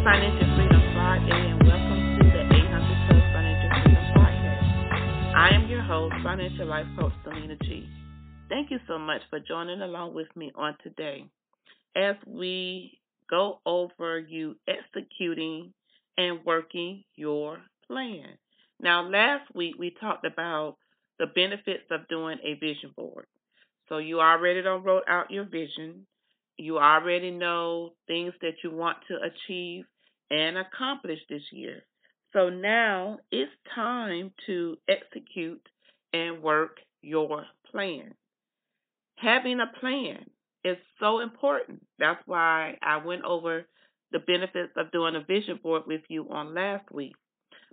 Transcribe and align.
Financial 0.00 0.56
Freedom 0.56 0.82
Friday 0.94 1.50
and 1.50 1.62
welcome 1.68 2.18
to 2.18 2.24
the 2.24 2.40
800 2.56 3.08
Plus 3.08 3.22
Financial 3.34 3.70
Freedom 3.82 4.04
Podcast. 4.16 5.34
I 5.36 5.50
am 5.52 5.68
your 5.68 5.82
host, 5.82 6.14
Financial 6.24 6.66
Life 6.66 6.86
Coach 6.98 7.12
Selena 7.22 7.56
G. 7.62 7.86
Thank 8.48 8.70
you 8.70 8.78
so 8.88 8.98
much 8.98 9.20
for 9.28 9.38
joining 9.38 9.82
along 9.82 10.14
with 10.14 10.28
me 10.34 10.50
on 10.54 10.76
today 10.82 11.26
as 11.94 12.16
we 12.26 12.98
go 13.28 13.60
over 13.66 14.18
you 14.18 14.56
executing 14.66 15.74
and 16.16 16.40
working 16.46 17.04
your 17.16 17.58
plan. 17.86 18.28
Now, 18.80 19.06
last 19.06 19.54
week 19.54 19.74
we 19.78 19.94
talked 20.00 20.24
about 20.24 20.78
the 21.18 21.26
benefits 21.26 21.84
of 21.90 22.08
doing 22.08 22.38
a 22.42 22.54
vision 22.54 22.94
board. 22.96 23.26
So 23.90 23.98
you 23.98 24.20
already 24.20 24.60
wrote 24.60 25.04
out 25.06 25.30
your 25.30 25.44
vision. 25.44 26.06
You 26.56 26.78
already 26.78 27.30
know 27.30 27.92
things 28.06 28.34
that 28.42 28.54
you 28.62 28.70
want 28.70 28.98
to 29.08 29.18
achieve 29.20 29.84
and 30.30 30.58
accomplish 30.58 31.18
this 31.28 31.42
year. 31.50 31.82
So 32.32 32.48
now 32.48 33.18
it's 33.30 33.52
time 33.74 34.32
to 34.46 34.76
execute 34.88 35.66
and 36.12 36.42
work 36.42 36.78
your 37.02 37.44
plan. 37.70 38.14
Having 39.16 39.60
a 39.60 39.78
plan 39.78 40.24
is 40.64 40.76
so 41.00 41.20
important. 41.20 41.84
That's 41.98 42.22
why 42.26 42.78
I 42.82 42.98
went 42.98 43.24
over 43.24 43.66
the 44.12 44.18
benefits 44.18 44.72
of 44.76 44.92
doing 44.92 45.16
a 45.16 45.20
vision 45.20 45.58
board 45.62 45.82
with 45.86 46.02
you 46.08 46.28
on 46.30 46.54
last 46.54 46.90
week. 46.92 47.14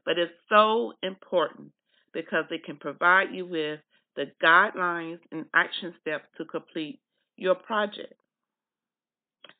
But 0.05 0.17
it's 0.17 0.33
so 0.49 0.93
important 1.03 1.71
because 2.13 2.45
it 2.49 2.63
can 2.63 2.77
provide 2.77 3.33
you 3.33 3.45
with 3.45 3.79
the 4.15 4.31
guidelines 4.43 5.19
and 5.31 5.45
action 5.53 5.93
steps 6.01 6.25
to 6.37 6.45
complete 6.45 6.99
your 7.35 7.55
project. 7.55 8.18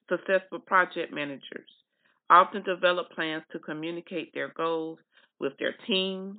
Successful 0.09 0.59
project 0.59 1.13
managers 1.13 1.69
often 2.29 2.63
develop 2.63 3.11
plans 3.11 3.43
to 3.51 3.59
communicate 3.59 4.33
their 4.33 4.49
goals 4.49 4.99
with 5.39 5.53
their 5.59 5.75
teams 5.87 6.37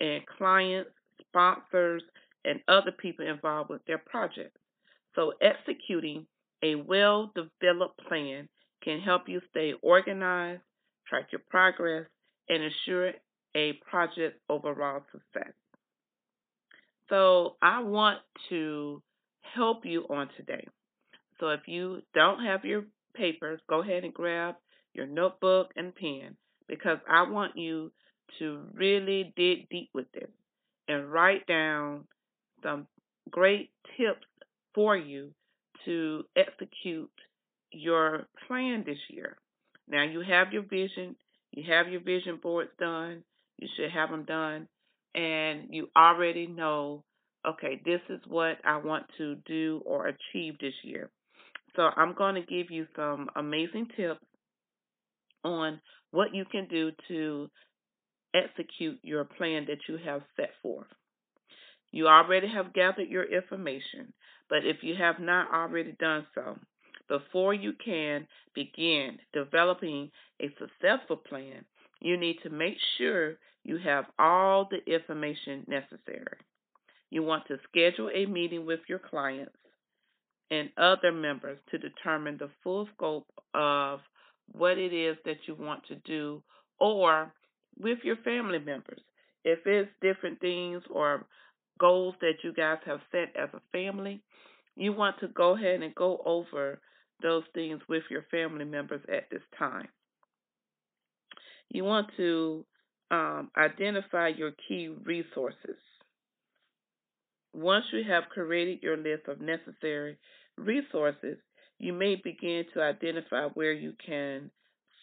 and 0.00 0.22
clients, 0.26 0.90
sponsors, 1.26 2.02
and 2.44 2.60
other 2.68 2.92
people 2.92 3.26
involved 3.26 3.70
with 3.70 3.84
their 3.86 3.98
projects. 3.98 4.60
So, 5.14 5.32
executing 5.40 6.26
a 6.62 6.76
well 6.76 7.32
developed 7.34 8.00
plan 8.06 8.48
can 8.82 9.00
help 9.00 9.28
you 9.28 9.40
stay 9.50 9.74
organized, 9.82 10.62
track 11.08 11.28
your 11.32 11.42
progress, 11.50 12.06
and 12.48 12.62
ensure 12.62 13.12
a 13.54 13.72
project 13.90 14.40
overall 14.48 15.02
success. 15.12 15.52
So 17.08 17.56
I 17.62 17.82
want 17.82 18.18
to 18.50 19.02
help 19.40 19.84
you 19.84 20.04
on 20.10 20.28
today. 20.36 20.66
So 21.40 21.48
if 21.48 21.60
you 21.66 22.02
don't 22.14 22.44
have 22.44 22.64
your 22.64 22.84
papers, 23.18 23.60
go 23.68 23.82
ahead 23.82 24.04
and 24.04 24.14
grab 24.14 24.54
your 24.94 25.06
notebook 25.06 25.70
and 25.76 25.94
pen 25.94 26.36
because 26.68 26.98
I 27.08 27.22
want 27.22 27.56
you 27.56 27.92
to 28.38 28.60
really 28.72 29.32
dig 29.36 29.68
deep 29.68 29.90
with 29.94 30.10
this 30.12 30.30
and 30.86 31.10
write 31.10 31.46
down 31.46 32.04
some 32.62 32.86
great 33.30 33.70
tips 33.96 34.26
for 34.74 34.96
you 34.96 35.30
to 35.84 36.24
execute 36.36 37.10
your 37.72 38.26
plan 38.46 38.84
this 38.86 38.98
year. 39.10 39.36
Now 39.88 40.02
you 40.02 40.20
have 40.20 40.52
your 40.52 40.62
vision, 40.62 41.16
you 41.52 41.64
have 41.72 41.88
your 41.88 42.00
vision 42.00 42.38
boards 42.42 42.70
done, 42.78 43.22
you 43.58 43.68
should 43.76 43.90
have 43.90 44.10
them 44.10 44.24
done, 44.24 44.68
and 45.14 45.68
you 45.70 45.88
already 45.96 46.46
know, 46.46 47.04
okay, 47.46 47.80
this 47.84 48.00
is 48.08 48.20
what 48.26 48.58
I 48.64 48.76
want 48.78 49.06
to 49.18 49.36
do 49.46 49.82
or 49.84 50.06
achieve 50.08 50.58
this 50.60 50.74
year. 50.82 51.10
So 51.76 51.90
I'm 51.96 52.14
going 52.14 52.34
to 52.34 52.42
give 52.42 52.70
you 52.70 52.86
some 52.96 53.28
amazing 53.36 53.88
tips 53.96 54.20
on 55.44 55.80
what 56.10 56.34
you 56.34 56.44
can 56.44 56.66
do 56.68 56.90
to 57.08 57.50
execute 58.34 58.98
your 59.02 59.24
plan 59.24 59.66
that 59.68 59.78
you 59.88 59.98
have 60.04 60.22
set 60.36 60.50
forth. 60.62 60.86
You 61.90 62.08
already 62.08 62.48
have 62.48 62.74
gathered 62.74 63.08
your 63.08 63.24
information, 63.24 64.12
but 64.50 64.64
if 64.64 64.82
you 64.82 64.94
have 64.96 65.18
not 65.18 65.52
already 65.52 65.92
done 65.98 66.26
so, 66.34 66.58
before 67.08 67.54
you 67.54 67.72
can 67.82 68.26
begin 68.54 69.18
developing 69.32 70.10
a 70.42 70.50
successful 70.58 71.16
plan, 71.16 71.64
you 72.00 72.16
need 72.16 72.36
to 72.42 72.50
make 72.50 72.76
sure 72.98 73.36
you 73.64 73.78
have 73.78 74.04
all 74.18 74.68
the 74.70 74.92
information 74.92 75.64
necessary. 75.66 76.38
You 77.10 77.22
want 77.22 77.46
to 77.46 77.58
schedule 77.68 78.10
a 78.14 78.26
meeting 78.26 78.66
with 78.66 78.80
your 78.88 78.98
clients 78.98 79.56
and 80.50 80.70
other 80.76 81.12
members 81.12 81.58
to 81.70 81.78
determine 81.78 82.36
the 82.38 82.50
full 82.62 82.88
scope 82.94 83.26
of 83.54 84.00
what 84.52 84.78
it 84.78 84.92
is 84.92 85.16
that 85.24 85.36
you 85.46 85.54
want 85.54 85.86
to 85.86 85.94
do 85.96 86.42
or 86.80 87.32
with 87.78 87.98
your 88.02 88.16
family 88.16 88.58
members. 88.58 89.00
If 89.44 89.60
it's 89.66 89.90
different 90.00 90.40
things 90.40 90.82
or 90.90 91.26
goals 91.78 92.14
that 92.20 92.34
you 92.42 92.52
guys 92.52 92.78
have 92.86 93.00
set 93.12 93.34
as 93.36 93.50
a 93.52 93.60
family, 93.72 94.22
you 94.76 94.92
want 94.92 95.18
to 95.20 95.28
go 95.28 95.56
ahead 95.56 95.82
and 95.82 95.94
go 95.94 96.22
over 96.24 96.80
those 97.22 97.44
things 97.54 97.80
with 97.88 98.04
your 98.10 98.24
family 98.30 98.64
members 98.64 99.00
at 99.12 99.28
this 99.30 99.42
time. 99.58 99.88
You 101.70 101.84
want 101.84 102.08
to 102.16 102.64
um, 103.10 103.50
identify 103.56 104.28
your 104.28 104.52
key 104.68 104.88
resources. 105.04 105.76
Once 107.58 107.84
you 107.92 108.04
have 108.08 108.22
created 108.28 108.78
your 108.84 108.96
list 108.96 109.26
of 109.26 109.40
necessary 109.40 110.16
resources, 110.56 111.36
you 111.80 111.92
may 111.92 112.14
begin 112.14 112.64
to 112.72 112.80
identify 112.80 113.46
where 113.54 113.72
you 113.72 113.92
can 114.04 114.48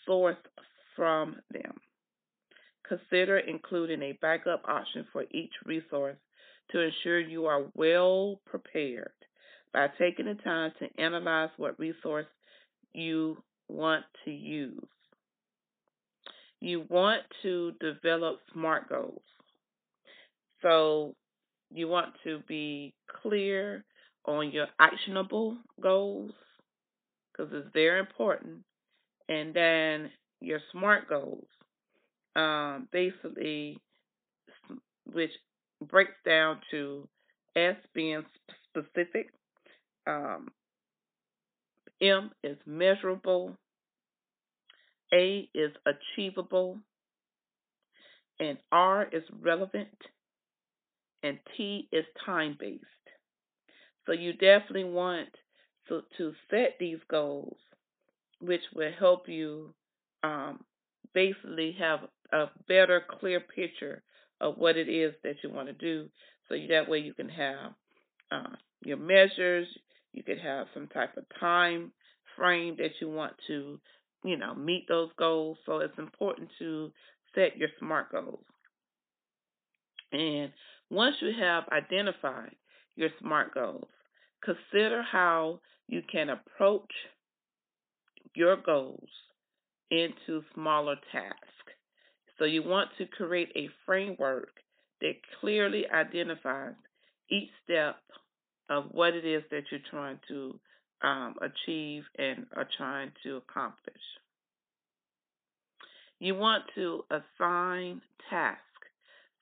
source 0.06 0.38
from 0.96 1.36
them. 1.52 1.74
Consider 2.88 3.40
including 3.40 4.02
a 4.02 4.18
backup 4.22 4.64
option 4.70 5.06
for 5.12 5.26
each 5.32 5.52
resource 5.66 6.16
to 6.72 6.80
ensure 6.80 7.20
you 7.20 7.46
are 7.46 7.66
well 7.74 8.40
prepared 8.46 9.12
by 9.74 9.88
taking 10.00 10.28
the 10.28 10.36
time 10.36 10.72
to 10.80 10.88
analyze 10.98 11.50
what 11.58 11.78
resource 11.78 12.28
you 12.94 13.36
want 13.68 14.06
to 14.24 14.32
use. 14.32 14.80
You 16.62 16.86
want 16.90 17.24
to 17.44 17.74
develop 17.82 18.40
SMART 18.54 18.88
goals. 18.88 19.22
So 20.62 21.16
you 21.72 21.88
want 21.88 22.14
to 22.24 22.40
be 22.48 22.94
clear 23.22 23.84
on 24.26 24.52
your 24.52 24.68
actionable 24.80 25.58
goals 25.82 26.32
because 27.32 27.52
it's 27.54 27.70
very 27.74 28.00
important. 28.00 28.64
And 29.28 29.54
then 29.54 30.12
your 30.42 30.60
SMART 30.72 31.10
goals, 31.10 31.48
um, 32.36 32.88
basically, 32.92 33.80
which 35.12 35.32
breaks 35.82 36.16
down 36.26 36.60
to 36.72 37.08
S 37.56 37.76
being 37.94 38.24
specific, 38.70 39.28
um, 40.08 40.50
M 42.02 42.32
is 42.44 42.58
measurable, 42.66 43.56
A 45.14 45.50
is 45.54 45.72
achievable, 45.86 46.80
and 48.40 48.58
R 48.72 49.08
is 49.12 49.24
relevant, 49.42 49.96
and 51.26 51.40
T 51.58 51.88
is 51.92 52.06
time 52.26 52.56
based. 52.60 52.86
So 54.06 54.12
you 54.12 54.34
definitely 54.34 54.84
want 54.84 55.30
to, 55.90 56.02
to 56.18 56.34
set 56.52 56.76
these 56.80 57.00
goals, 57.10 57.58
which 58.40 58.62
will 58.76 58.92
help 59.00 59.28
you 59.28 59.74
um, 60.24 60.60
basically 61.14 61.76
have 61.80 62.02
a 62.32 62.46
better, 62.68 63.02
clear 63.20 63.40
picture 63.40 64.04
of 64.40 64.58
what 64.58 64.78
it 64.78 64.88
is 64.88 65.16
that 65.24 65.38
you 65.44 65.50
want 65.50 65.68
to 65.68 65.74
do. 65.74 66.10
So 66.48 66.56
that 66.70 66.88
way 66.88 67.00
you 67.00 67.14
can 67.14 67.30
have 67.30 67.72
uh, 68.32 68.56
your 68.84 68.98
measures, 68.98 69.68
you 70.14 70.22
could 70.24 70.40
have 70.40 70.68
some 70.74 70.88
type 70.88 71.18
of 71.18 71.24
time 71.40 71.92
frame 72.38 72.76
that 72.78 72.92
you 73.02 73.10
want 73.10 73.34
to, 73.48 73.80
you 74.24 74.38
know, 74.38 74.54
meet 74.54 74.86
those 74.88 75.10
goals. 75.18 75.58
So 75.66 75.80
it's 75.80 75.98
important 75.98 76.50
to 76.60 76.92
set 77.34 77.58
your 77.58 77.70
SMART 77.80 78.12
goals. 78.12 78.44
And 80.12 80.52
once 80.90 81.16
you 81.22 81.32
have 81.40 81.64
identified 81.72 82.56
your 82.96 83.10
SMART 83.20 83.54
goals, 83.54 83.88
consider 84.44 85.02
how 85.02 85.60
you 85.88 86.02
can 86.12 86.30
approach 86.30 86.92
your 88.36 88.58
goals 88.58 89.10
into 89.92 90.44
smaller 90.54 90.96
tasks. 91.12 91.40
So 92.38 92.46
you 92.46 92.64
want 92.64 92.90
to 92.98 93.06
create 93.06 93.52
a 93.56 93.70
framework 93.86 94.50
that 95.02 95.14
clearly 95.40 95.84
identifies 95.88 96.74
each 97.30 97.50
step 97.64 97.98
of 98.70 98.86
what 98.92 99.14
it 99.14 99.26
is 99.26 99.44
that 99.52 99.64
you're 99.72 99.80
trying 99.90 100.20
to 100.28 100.60
um, 101.04 101.36
achieve 101.42 102.04
and 102.18 102.46
are 102.56 102.68
trying 102.78 103.12
to 103.24 103.38
accomplish. 103.38 104.02
You 106.20 106.36
want 106.36 106.64
to 106.76 107.04
assign 107.12 108.02
tasks. 108.30 108.65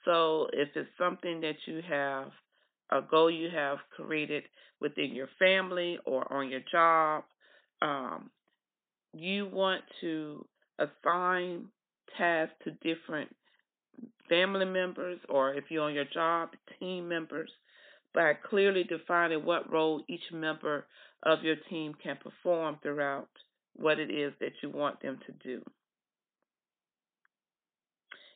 So 0.06 0.48
if 0.54 0.70
it's 0.76 0.90
something 0.98 1.42
that 1.42 1.56
you 1.66 1.82
have, 1.88 2.32
a 2.92 3.02
goal 3.02 3.32
you 3.32 3.50
have 3.50 3.78
created 3.96 4.44
within 4.80 5.16
your 5.16 5.30
family 5.40 5.98
or 6.06 6.32
on 6.32 6.50
your 6.50 6.62
job, 6.72 7.24
um, 7.82 8.30
you 9.14 9.48
want 9.48 9.82
to 10.02 10.46
assign 10.80 11.66
tasks 12.18 12.56
to 12.64 12.72
different 12.72 13.34
family 14.30 14.66
members 14.66 15.20
or 15.30 15.54
if 15.54 15.66
you're 15.70 15.84
on 15.84 15.94
your 15.94 16.06
job, 16.06 16.50
team 16.80 17.08
members, 17.08 17.50
by 18.14 18.34
clearly 18.34 18.84
defining 18.84 19.46
what 19.46 19.72
role 19.72 20.04
each 20.08 20.32
member 20.32 20.86
of 21.24 21.44
your 21.44 21.56
team 21.70 21.94
can 22.04 22.18
perform 22.18 22.78
throughout 22.82 23.30
what 23.76 24.00
it 24.00 24.12
is 24.12 24.34
that 24.40 24.52
you 24.62 24.70
want 24.70 25.02
them 25.02 25.20
to 25.26 25.32
do. 25.48 25.64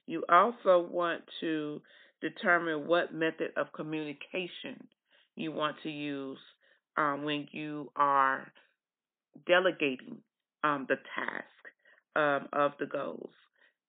You 0.07 0.23
also 0.29 0.87
want 0.89 1.21
to 1.41 1.81
determine 2.21 2.87
what 2.87 3.13
method 3.13 3.51
of 3.57 3.71
communication 3.73 4.87
you 5.35 5.51
want 5.51 5.75
to 5.83 5.89
use 5.89 6.39
um, 6.97 7.23
when 7.23 7.47
you 7.51 7.91
are 7.95 8.51
delegating 9.45 10.17
um, 10.63 10.87
the 10.89 10.95
task 11.15 11.45
um, 12.15 12.47
of 12.53 12.71
the 12.79 12.85
goals. 12.87 13.29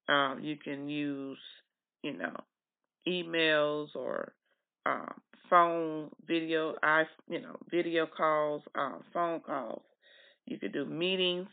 Um, 0.08 0.40
you 0.42 0.56
can 0.56 0.88
use, 0.88 1.38
you 2.02 2.16
know, 2.16 2.36
emails 3.06 3.88
or 3.94 4.32
um, 4.84 5.14
phone 5.48 6.10
video, 6.26 6.74
I, 6.82 7.04
you 7.28 7.40
know, 7.40 7.56
video 7.70 8.06
calls, 8.06 8.62
um, 8.74 9.02
phone 9.12 9.40
calls. 9.40 9.82
You 10.46 10.58
could 10.58 10.72
do 10.72 10.84
meetings 10.84 11.48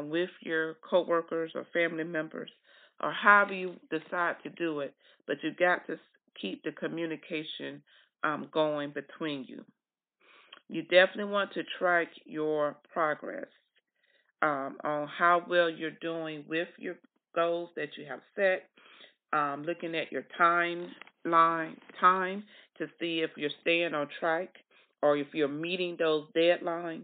with 0.00 0.30
your 0.40 0.76
coworkers 0.88 1.52
or 1.54 1.66
family 1.72 2.04
members, 2.04 2.50
or 3.02 3.12
however 3.12 3.54
you 3.54 3.74
decide 3.90 4.36
to 4.42 4.50
do 4.50 4.80
it. 4.80 4.94
But 5.26 5.38
you 5.42 5.52
got 5.58 5.86
to 5.86 5.98
keep 6.40 6.62
the 6.62 6.72
communication 6.72 7.82
um, 8.24 8.48
going 8.52 8.90
between 8.90 9.44
you. 9.48 9.64
You 10.68 10.82
definitely 10.82 11.32
want 11.32 11.52
to 11.54 11.62
track 11.78 12.08
your 12.24 12.76
progress 12.92 13.46
um, 14.42 14.76
on 14.84 15.08
how 15.08 15.42
well 15.48 15.70
you're 15.70 15.90
doing 15.90 16.44
with 16.48 16.68
your 16.78 16.96
goals 17.34 17.70
that 17.76 17.90
you 17.96 18.04
have 18.08 18.20
set. 18.36 18.68
Um, 19.32 19.64
looking 19.66 19.94
at 19.94 20.10
your 20.10 20.24
timeline 20.40 21.76
time 22.00 22.44
to 22.78 22.86
see 22.98 23.20
if 23.20 23.30
you're 23.36 23.50
staying 23.60 23.94
on 23.94 24.08
track 24.20 24.48
or 25.02 25.16
if 25.16 25.28
you're 25.34 25.48
meeting 25.48 25.96
those 25.98 26.24
deadlines. 26.36 27.02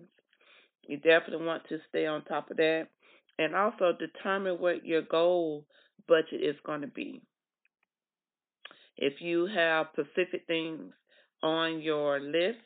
You 0.87 0.97
definitely 0.99 1.47
want 1.47 1.63
to 1.69 1.79
stay 1.89 2.07
on 2.07 2.25
top 2.25 2.51
of 2.51 2.57
that. 2.59 2.89
And 3.39 3.55
also 3.55 3.93
determine 3.99 4.61
what 4.61 4.87
your 4.87 5.03
goal 5.03 5.65
budget 6.09 6.43
is 6.43 6.57
going 6.65 6.83
to 6.83 6.87
be. 6.87 7.23
If 8.97 9.21
you 9.21 9.47
have 9.47 9.89
specific 9.93 10.47
things 10.47 10.93
on 11.43 11.81
your 11.81 12.21
list 12.21 12.59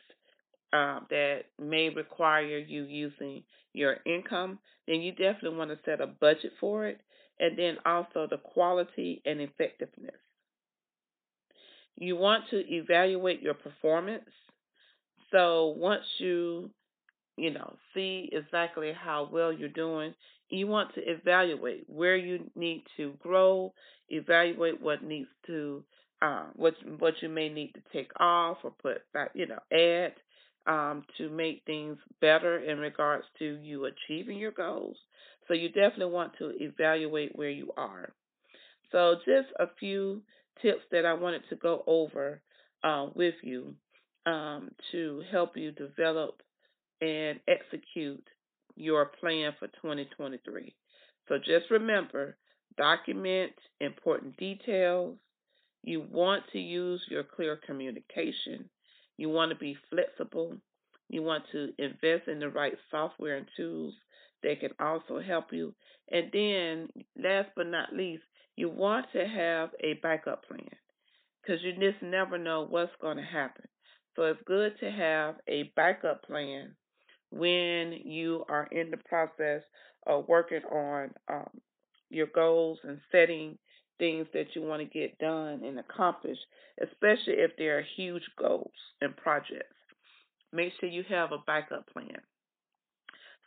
uh, 0.71 0.99
that 1.09 1.45
may 1.59 1.89
require 1.89 2.57
you 2.59 2.83
using 2.83 3.43
your 3.73 3.97
income, 4.05 4.59
then 4.87 5.01
you 5.01 5.11
definitely 5.11 5.57
want 5.57 5.71
to 5.71 5.79
set 5.85 6.01
a 6.01 6.07
budget 6.07 6.51
for 6.59 6.85
it. 6.87 6.99
And 7.39 7.57
then 7.57 7.77
also 7.85 8.27
the 8.29 8.37
quality 8.37 9.21
and 9.25 9.39
effectiveness. 9.39 10.15
You 11.95 12.15
want 12.15 12.45
to 12.49 12.57
evaluate 12.57 13.41
your 13.41 13.53
performance. 13.53 14.29
So 15.31 15.73
once 15.77 16.03
you, 16.17 16.71
you 17.41 17.51
know, 17.51 17.75
see 17.93 18.29
exactly 18.31 18.91
how 18.93 19.29
well 19.31 19.51
you're 19.51 19.69
doing, 19.69 20.13
you 20.49 20.67
want 20.67 20.93
to 20.95 21.01
evaluate 21.01 21.83
where 21.87 22.15
you 22.15 22.49
need 22.55 22.83
to 22.97 23.13
grow, 23.19 23.73
evaluate 24.09 24.81
what 24.81 25.03
needs 25.03 25.29
to, 25.47 25.83
uh, 26.21 26.47
what 26.55 26.73
what 26.97 27.13
you 27.21 27.29
may 27.29 27.49
need 27.49 27.71
to 27.73 27.81
take 27.93 28.11
off 28.19 28.57
or 28.63 28.71
put 28.81 29.01
back, 29.13 29.31
you 29.33 29.47
know, 29.47 29.59
add 29.71 30.13
um, 30.67 31.03
to 31.17 31.29
make 31.29 31.63
things 31.65 31.97
better 32.21 32.59
in 32.59 32.79
regards 32.79 33.25
to 33.39 33.57
you 33.61 33.85
achieving 33.85 34.37
your 34.37 34.51
goals. 34.51 34.97
So 35.47 35.53
you 35.53 35.69
definitely 35.69 36.13
want 36.13 36.33
to 36.39 36.51
evaluate 36.61 37.35
where 37.35 37.49
you 37.49 37.71
are. 37.77 38.13
So 38.91 39.15
just 39.25 39.49
a 39.59 39.67
few 39.79 40.21
tips 40.61 40.81
that 40.91 41.05
I 41.05 41.13
wanted 41.13 41.43
to 41.49 41.55
go 41.55 41.83
over 41.87 42.41
uh, 42.83 43.07
with 43.15 43.35
you 43.43 43.75
um, 44.25 44.71
to 44.91 45.23
help 45.31 45.57
you 45.57 45.71
develop 45.71 46.41
and 47.01 47.39
execute 47.47 48.27
your 48.75 49.05
plan 49.05 49.53
for 49.59 49.67
2023. 49.67 50.75
So 51.27 51.37
just 51.37 51.69
remember, 51.71 52.37
document 52.77 53.53
important 53.79 54.37
details. 54.37 55.17
You 55.83 56.01
want 56.11 56.43
to 56.53 56.59
use 56.59 57.03
your 57.09 57.23
clear 57.23 57.57
communication. 57.65 58.69
You 59.17 59.29
want 59.29 59.51
to 59.51 59.57
be 59.57 59.77
flexible. 59.89 60.57
You 61.09 61.23
want 61.23 61.43
to 61.51 61.69
invest 61.77 62.27
in 62.27 62.39
the 62.39 62.49
right 62.49 62.77
software 62.91 63.37
and 63.37 63.47
tools 63.57 63.93
that 64.43 64.59
can 64.59 64.71
also 64.79 65.19
help 65.19 65.51
you. 65.51 65.73
And 66.11 66.29
then, 66.31 66.89
last 67.17 67.49
but 67.55 67.67
not 67.67 67.93
least, 67.93 68.23
you 68.55 68.69
want 68.69 69.07
to 69.13 69.27
have 69.27 69.69
a 69.81 69.93
backup 69.95 70.45
plan 70.47 70.69
because 71.41 71.61
you 71.63 71.73
just 71.73 72.01
never 72.03 72.37
know 72.37 72.65
what's 72.69 72.91
going 73.01 73.17
to 73.17 73.23
happen. 73.23 73.65
So 74.15 74.23
it's 74.23 74.41
good 74.45 74.77
to 74.79 74.91
have 74.91 75.35
a 75.47 75.71
backup 75.75 76.23
plan 76.23 76.75
when 77.31 77.93
you 78.03 78.43
are 78.49 78.67
in 78.71 78.91
the 78.91 78.97
process 78.97 79.61
of 80.07 80.27
working 80.27 80.63
on 80.71 81.11
um, 81.27 81.49
your 82.09 82.27
goals 82.27 82.79
and 82.83 82.99
setting 83.11 83.57
things 83.99 84.27
that 84.33 84.47
you 84.55 84.61
want 84.61 84.81
to 84.81 84.99
get 84.99 85.17
done 85.19 85.63
and 85.63 85.77
accomplish, 85.77 86.37
especially 86.81 87.33
if 87.33 87.51
they 87.57 87.65
are 87.65 87.83
huge 87.95 88.23
goals 88.37 88.71
and 89.01 89.15
projects. 89.17 89.75
Make 90.51 90.73
sure 90.79 90.89
you 90.89 91.03
have 91.09 91.31
a 91.31 91.43
backup 91.45 91.87
plan. 91.91 92.17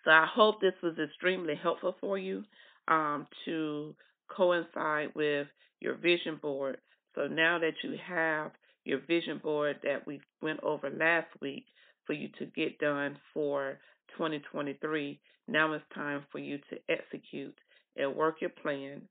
So 0.04 0.10
I 0.10 0.26
hope 0.32 0.60
this 0.60 0.74
was 0.82 0.94
extremely 1.02 1.54
helpful 1.54 1.96
for 2.00 2.18
you 2.18 2.44
um, 2.88 3.26
to 3.44 3.94
coincide 4.28 5.08
with 5.14 5.48
your 5.80 5.94
vision 5.94 6.38
board. 6.40 6.78
So 7.14 7.26
now 7.26 7.58
that 7.58 7.74
you 7.82 7.96
have 8.06 8.52
your 8.84 9.00
vision 9.00 9.38
board 9.42 9.78
that 9.84 10.06
we 10.06 10.20
went 10.40 10.60
over 10.62 10.90
last 10.90 11.28
week 11.40 11.64
for 12.06 12.12
you 12.12 12.28
to 12.38 12.46
get 12.46 12.78
done 12.78 13.16
for 13.32 13.78
2023, 14.16 15.20
now 15.48 15.72
it's 15.72 15.84
time 15.94 16.24
for 16.30 16.38
you 16.38 16.58
to 16.70 16.78
execute 16.88 17.54
and 17.96 18.14
work 18.14 18.36
your 18.40 18.50
plan. 18.50 19.02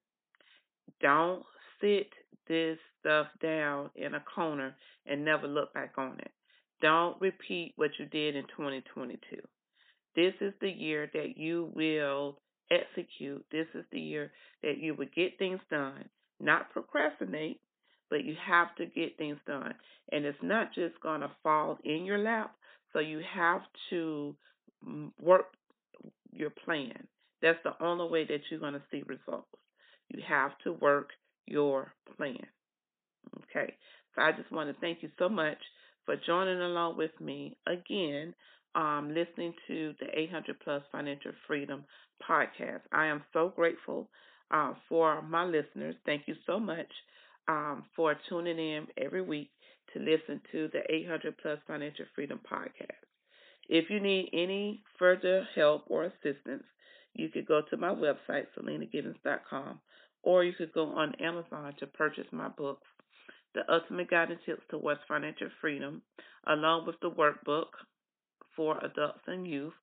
Don't 1.01 1.43
sit 1.79 2.09
this 2.47 2.77
stuff 2.99 3.27
down 3.41 3.89
in 3.95 4.13
a 4.13 4.23
corner 4.35 4.75
and 5.05 5.25
never 5.25 5.47
look 5.47 5.73
back 5.73 5.93
on 5.97 6.17
it. 6.19 6.31
Don't 6.81 7.19
repeat 7.21 7.73
what 7.75 7.91
you 7.99 8.05
did 8.05 8.35
in 8.35 8.43
2022. 8.43 9.37
This 10.15 10.33
is 10.41 10.53
the 10.61 10.69
year 10.69 11.09
that 11.13 11.37
you 11.37 11.71
will 11.75 12.37
execute. 12.71 13.45
This 13.51 13.67
is 13.73 13.85
the 13.91 13.99
year 13.99 14.31
that 14.63 14.77
you 14.77 14.95
will 14.95 15.07
get 15.15 15.37
things 15.37 15.59
done, 15.69 16.05
not 16.39 16.71
procrastinate, 16.71 17.59
but 18.09 18.25
you 18.25 18.35
have 18.45 18.75
to 18.75 18.85
get 18.85 19.17
things 19.17 19.37
done. 19.47 19.73
And 20.11 20.25
it's 20.25 20.37
not 20.41 20.73
just 20.73 20.99
going 21.01 21.21
to 21.21 21.31
fall 21.43 21.77
in 21.83 22.03
your 22.03 22.17
lap. 22.17 22.53
So 22.93 22.99
you 22.99 23.21
have 23.33 23.61
to 23.89 24.35
work 25.21 25.45
your 26.31 26.49
plan. 26.51 27.07
That's 27.41 27.59
the 27.63 27.73
only 27.83 28.09
way 28.09 28.25
that 28.25 28.41
you're 28.49 28.59
going 28.59 28.73
to 28.73 28.83
see 28.91 29.03
results. 29.07 29.47
You 30.09 30.21
have 30.27 30.51
to 30.63 30.73
work 30.73 31.09
your 31.47 31.93
plan. 32.17 32.45
Okay. 33.43 33.75
So 34.15 34.21
I 34.21 34.31
just 34.31 34.51
want 34.51 34.73
to 34.73 34.79
thank 34.81 35.01
you 35.03 35.09
so 35.17 35.29
much 35.29 35.57
for 36.05 36.15
joining 36.25 36.59
along 36.61 36.97
with 36.97 37.11
me 37.19 37.57
again, 37.67 38.33
um, 38.75 39.13
listening 39.13 39.53
to 39.67 39.93
the 39.99 40.07
800 40.17 40.59
Plus 40.61 40.83
Financial 40.91 41.31
Freedom 41.47 41.85
podcast. 42.27 42.81
I 42.91 43.05
am 43.07 43.23
so 43.33 43.49
grateful 43.55 44.09
uh, 44.51 44.73
for 44.89 45.21
my 45.21 45.45
listeners. 45.45 45.95
Thank 46.05 46.23
you 46.27 46.35
so 46.45 46.59
much 46.59 46.91
um, 47.47 47.83
for 47.95 48.15
tuning 48.29 48.57
in 48.59 48.87
every 48.97 49.21
week 49.21 49.51
to 49.93 49.99
listen 49.99 50.41
to 50.51 50.69
the 50.73 50.81
800 50.93 51.37
Plus 51.37 51.59
Financial 51.67 52.05
Freedom 52.15 52.39
podcast. 52.49 53.01
If 53.69 53.89
you 53.89 53.99
need 53.99 54.29
any 54.33 54.83
further 54.99 55.47
help 55.55 55.85
or 55.87 56.05
assistance, 56.05 56.63
you 57.13 57.29
could 57.29 57.45
go 57.45 57.61
to 57.69 57.77
my 57.77 57.89
website, 57.89 58.45
selenagivens.com, 58.57 59.79
or 60.23 60.43
you 60.43 60.53
could 60.53 60.73
go 60.73 60.87
on 60.87 61.15
Amazon 61.15 61.73
to 61.79 61.87
purchase 61.87 62.27
my 62.31 62.47
book, 62.49 62.79
The 63.53 63.61
Ultimate 63.71 64.09
Guiding 64.09 64.39
Tips 64.45 64.63
Towards 64.69 65.01
Financial 65.07 65.49
Freedom, 65.59 66.01
along 66.47 66.87
with 66.87 66.95
the 67.01 67.11
workbook 67.11 67.67
for 68.55 68.77
adults 68.83 69.21
and 69.27 69.47
youth, 69.47 69.73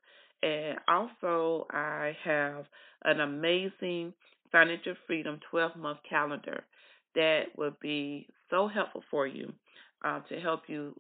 And 0.43 0.79
also, 0.87 1.67
I 1.71 2.17
have 2.25 2.65
an 3.05 3.21
amazing 3.21 4.15
financial 4.53 4.95
freedom 5.07 5.41
12 5.51 5.77
month 5.77 5.99
calendar 6.09 6.65
that 7.15 7.45
would 7.57 7.79
be 7.81 8.29
so 8.51 8.69
helpful 8.69 9.03
for 9.11 9.27
you 9.27 9.53
uh, 10.05 10.21
to 10.29 10.41
help 10.41 10.63
you 10.69 10.95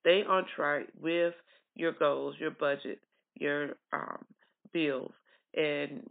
stay 0.00 0.22
on 0.28 0.44
track 0.56 0.86
with 1.00 1.34
your 1.74 1.92
goals, 1.92 2.36
your 2.38 2.50
budget, 2.50 3.00
your 3.34 3.70
um, 3.92 4.24
bills, 4.72 5.12
and 5.54 6.02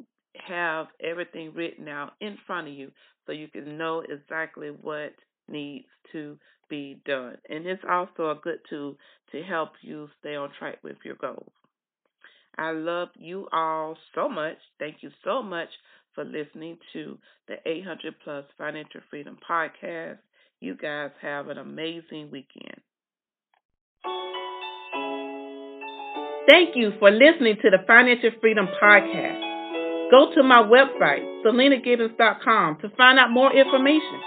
have 0.48 0.88
everything 1.02 1.54
written 1.54 1.88
out 1.88 2.14
in 2.20 2.38
front 2.46 2.68
of 2.68 2.74
you 2.74 2.92
so 3.26 3.32
you 3.32 3.48
can 3.48 3.78
know 3.78 4.04
exactly 4.10 4.70
what 4.70 5.14
needs 5.48 5.86
to 6.12 6.38
be 6.70 7.00
done. 7.06 7.38
And 7.50 7.66
it's 7.66 7.84
also 7.90 8.32
a 8.32 8.40
good 8.42 8.60
tool 8.70 8.96
to 9.32 9.44
help 9.44 9.72
you 9.82 10.10
stay 10.20 10.36
on 10.36 10.50
track 10.58 10.78
with 10.84 10.98
your 11.06 11.16
goals. 11.16 11.52
I 12.58 12.72
love 12.72 13.10
you 13.16 13.48
all 13.52 13.98
so 14.14 14.30
much. 14.30 14.58
Thank 14.80 14.98
you 15.02 15.10
so 15.24 15.42
much 15.42 15.70
for 16.14 16.24
listening 16.24 16.78
to 16.94 17.18
the 17.48 17.56
800 17.66 18.16
Plus 18.24 18.46
Financial 18.58 19.02
Freedom 19.10 19.38
Podcast. 19.50 20.20
You 20.64 20.78
guys 20.78 21.12
have 21.22 21.50
an 21.50 21.58
amazing 21.58 22.32
weekend. 22.32 22.80
Thank 26.48 26.78
you 26.80 26.94
for 27.00 27.12
listening 27.12 27.58
to 27.62 27.70
the 27.70 27.80
Financial 27.86 28.30
Freedom 28.40 28.68
Podcast. 28.82 29.42
Go 30.10 30.32
to 30.34 30.42
my 30.42 30.64
website, 30.64 31.44
selenagivens.com, 31.44 32.78
to 32.80 32.88
find 32.96 33.20
out 33.20 33.30
more 33.30 33.52
information. 33.52 34.22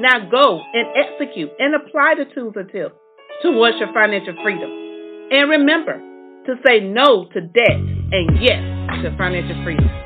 Now 0.00 0.30
go 0.30 0.62
and 0.72 0.88
execute 0.96 1.50
and 1.58 1.74
apply 1.74 2.14
the 2.16 2.34
tools 2.34 2.54
and 2.56 2.72
tips 2.72 2.94
towards 3.42 3.76
your 3.76 3.92
financial 3.92 4.40
freedom. 4.42 4.70
And 5.30 5.50
remember 5.50 6.00
to 6.46 6.54
say 6.66 6.80
no 6.80 7.28
to 7.34 7.40
debt 7.42 7.76
and 7.76 8.40
yes 8.40 9.04
to 9.04 9.14
financial 9.18 9.62
freedom. 9.64 9.97